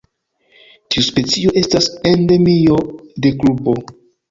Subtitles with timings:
[0.93, 2.81] Tiu specio estas endemio
[3.27, 3.79] de Kubo.